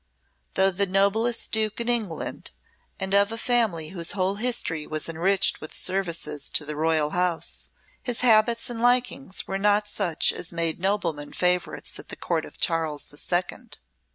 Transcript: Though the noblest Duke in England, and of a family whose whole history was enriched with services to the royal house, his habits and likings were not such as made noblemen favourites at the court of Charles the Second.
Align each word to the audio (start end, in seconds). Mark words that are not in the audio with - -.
Though 0.55 0.71
the 0.71 0.87
noblest 0.87 1.51
Duke 1.51 1.79
in 1.79 1.87
England, 1.87 2.49
and 2.99 3.13
of 3.13 3.31
a 3.31 3.37
family 3.37 3.89
whose 3.89 4.13
whole 4.13 4.33
history 4.33 4.87
was 4.87 5.07
enriched 5.07 5.61
with 5.61 5.75
services 5.75 6.49
to 6.49 6.65
the 6.65 6.75
royal 6.75 7.11
house, 7.11 7.69
his 8.01 8.21
habits 8.21 8.67
and 8.71 8.81
likings 8.81 9.45
were 9.47 9.59
not 9.59 9.87
such 9.87 10.33
as 10.33 10.51
made 10.51 10.79
noblemen 10.79 11.33
favourites 11.33 11.99
at 11.99 12.07
the 12.09 12.15
court 12.15 12.45
of 12.45 12.57
Charles 12.57 13.05
the 13.05 13.17
Second. 13.17 13.77